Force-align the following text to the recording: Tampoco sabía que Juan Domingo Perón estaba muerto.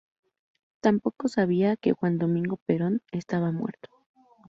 Tampoco 0.81 1.27
sabía 1.27 1.75
que 1.77 1.93
Juan 1.93 2.17
Domingo 2.17 2.57
Perón 2.65 3.03
estaba 3.11 3.51
muerto. 3.51 3.91